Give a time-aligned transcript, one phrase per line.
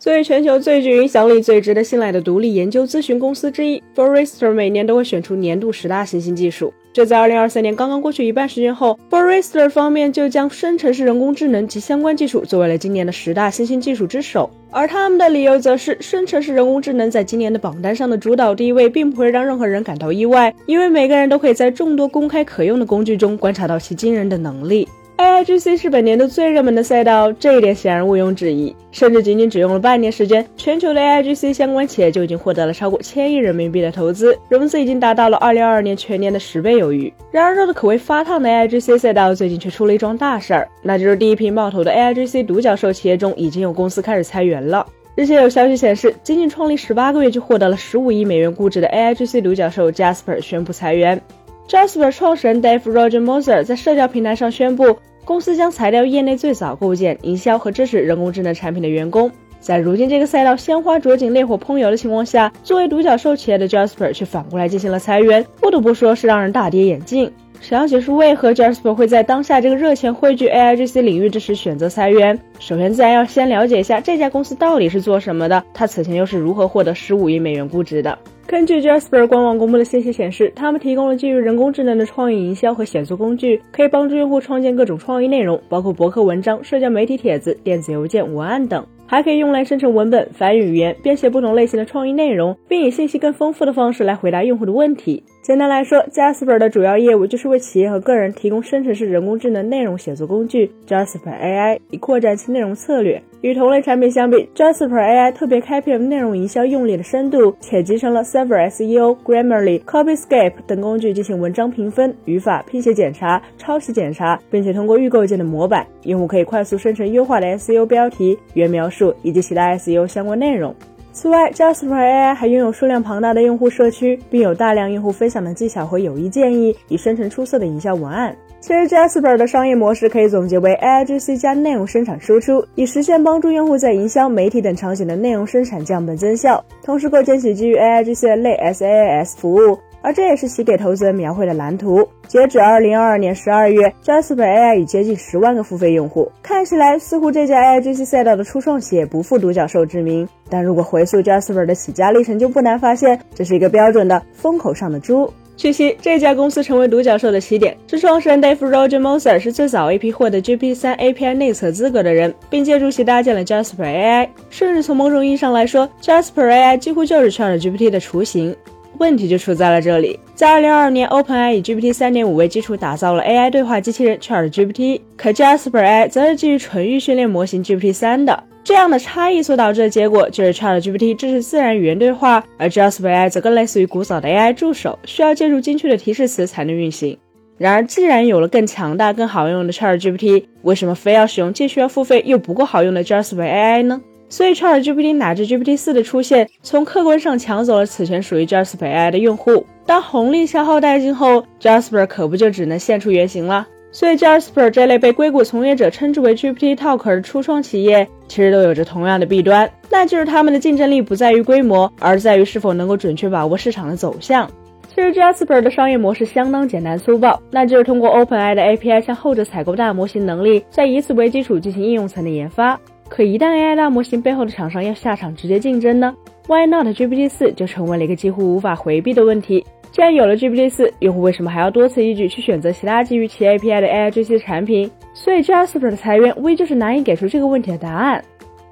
[0.00, 6.72] 作为全球最具影响力、最值得信赖的独立研究咨询公司之一，Forrester 每年都会选出年度十大新兴技术。
[6.90, 14.48] 这在2023年刚刚过去一半时间后，Forrester 方面就将生成式人工智能及相关技术作为了今年的十大新兴技术之首。
[14.70, 24.88] 而他们的理由则是，生成式人工智能在今年的榜单上的主导地位，并不会让任何人感到意外，因为每个人都可以在众多公开可用的工具中观察到其惊人的能力。
[25.20, 28.74] AIGC 是本年度最热门的赛道，这一点显然毋庸置疑。
[28.90, 37.12] 甚至仅仅只用了半年时间，全球的 AIGC 相关企业就已经获得了超过千亿人民币的投资，融资已经达到了2022年全年的十倍有余。
[37.30, 44.86] 然而，热得可谓发烫的 AIGC 赛道最近却出了一桩大事儿，那就是第一批冒头的 AIGC 独角兽企业中，已经有公司开始裁员了。
[45.16, 51.20] 日前有消息显示，仅仅创立十八个月就获得了十五亿美元估值的 AIGC 独角兽 Jasper 宣布裁员。
[51.68, 54.96] Jasper 创始人 Dave Roger Moser 在社交平台上宣布。
[55.30, 59.30] 公司将裁掉业内最早构建、营销和支持人工智能产品的员工。
[59.60, 67.30] 在如今这个赛道鲜花着锦、烈火烹油的情况下，作为独角兽企业的 Jasper 却反过来进行了裁员，不得不说是让人大跌眼镜。
[67.60, 78.18] 想要解释为何 Jasper 会在当下这个热钱汇聚 AIGC 领域之时选择裁员，首先自然要先了解一下这家公司到底是做什么的，它此前又是如何获得十五亿美元估值的。
[78.50, 88.84] 根据 Jasper 官网公布的信息显示，他们提供了基于人工智能的创意营销和写作工具，可以帮助用户创建各种创意内容，包括博客文章、社交媒体帖子、电子邮件、文案等。
[89.06, 95.22] 还可以用来生成文本、翻译语言、编写不同类型的创意内容，并以信息更丰富的方式来回答用户的问题。
[95.42, 103.22] 简单来说，Jasper 的主要业务就是为企业和个人提供生成式人工智能内容写作工具 Jasper AI，以扩展其内容策略。
[103.42, 119.14] 与同类产品相比，Jasper AI 特别开辟了内容营销用力的深度，且集成了 Server SEO、Grammarly、Copyscape 等工具进行文章评分、语法、拼写检查、抄袭检查，并且通过预构建的模板，用户可以快速生成优化的 SEO 标题、原描述。
[119.22, 120.74] 以及其他 SEO 相关内容。
[121.12, 128.36] 此外，Jasper AI 还拥有数量庞大的用户社区，并有大量用户分享的技巧和有益建议，以生成出色的营销文案。
[128.60, 139.78] 其实，Jasper 的商业模式可以总结为 AIGC 加内容生产输出，以实现帮助用户在营销、媒体等场景的内容生产降本增效，同时构建起基于 AIGC 的类 SaaS 服务。
[140.02, 142.08] 而这也是其给投资人描绘的蓝图。
[142.26, 146.30] 截止二零二二年十二月，Jasper AI 已接近十万个付费用户。
[146.42, 150.26] 看起来似乎这家 AIGC 赛道的初创企业不负独角兽之名。
[150.48, 155.30] 但如果回溯 Jasper 的起家历程，就不难发现，这是一个标准的风口上的猪。
[155.60, 164.26] 据悉，这家公司成为独角兽的起点是创始人 Dave Roger Moser 是最早一批获得 GPT-3 API 内测资格的人，并借助其搭建了 Jasper AI。
[164.48, 168.56] 甚至从某种意义上来说，Jasper AI 几乎就是 ChatGPT 的雏形。
[168.98, 178.44] 问题就出在了这里，在二零二二年，OpenAI 以 GPT 三点五为基础打造了 AI 对话机器人 ChatGPT，可 Jasper AI 则是基于纯预训练模型 GPT 三的。
[178.62, 187.16] 这样的差异所导致的结果就是 ChatGPT 支持自然语言对话，而 Jasper AI 则更类似于古早的 AI 助手，需要借助精确的提示词才能运行。
[187.56, 194.00] 然而，既然有了更强大、更好用的 ChatGPT，为什么非要使用既需要付费又不够好用的 Jasper AI 呢？
[194.30, 199.66] 所以，ChatGPT 乃至 GPT 四的出现，从客观上抢走了此前属于 Jasper AI 的用户。
[199.84, 203.66] 当红利消耗殆尽后，Jasper 可不就只能现出原形了？
[203.90, 214.48] 所以，Jasper 这类被硅谷从业者称之为 GPT Talker 的初创企业，其实都有着同样的弊端，那就是他们的竞争力不在于规模，而在于是否能够准确把握市场的走向。
[214.94, 222.78] 其实，Jasper 的商业模式相当简单粗暴，那就是通过 OpenAI 的 API 向后者采购大模型能力，再以此为基础进行应用层的研发。
[223.10, 226.14] 可一旦 AI 大模型背后的厂商要下场直接竞争呢
[226.46, 229.66] ？Why not GPT 四就成为了一个几乎无法回避的问题。
[229.90, 234.88] 既然有了 GPT 四，用户为什么还要多此一举去选择其他基于其 API 的 AI 这些产品？
[235.12, 238.24] 所以 Jasper 的裁员无疑就是难以给出这个问题的答案。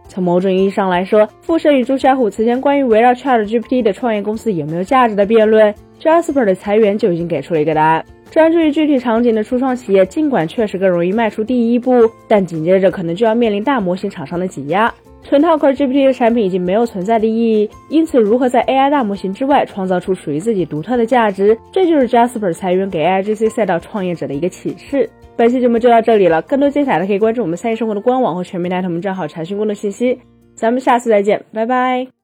[0.07, 8.05] 从某种意义上来说，富盛与朱小虎此前关于围绕 ChatGPT 的创业公司有没有价值的辩论，Jasper 的裁员就已经给出了一个答案。
[8.31, 11.93] 专注于具体场景的初创企业，尽管确实更容易迈出第一步，
[12.29, 14.93] 但紧接着可能就要面临大模型厂商的挤压。
[15.25, 25.09] 纯套壳 GPT 的产品已经没有存在的意义，因此如何在 AI 大模型之外创造出属于自己独特的价值，这就是 Jasper 裁员给 AIGC 赛道创业者的一个启示。
[25.37, 30.19] 本期节目就到这里了，更多精彩的可以关注我们三一生活的官网或全民大同账号查询更多信息。
[30.55, 32.18] 咱们下次再见，拜拜。